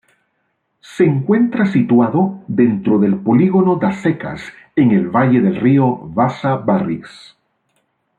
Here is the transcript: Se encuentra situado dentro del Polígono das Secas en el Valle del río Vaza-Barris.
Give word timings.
Se 0.79 1.03
encuentra 1.05 1.67
situado 1.67 2.39
dentro 2.47 2.97
del 2.97 3.17
Polígono 3.19 3.75
das 3.75 3.97
Secas 3.97 4.41
en 4.75 4.89
el 4.93 5.09
Valle 5.11 5.41
del 5.41 5.57
río 5.57 5.95
Vaza-Barris. 5.95 7.35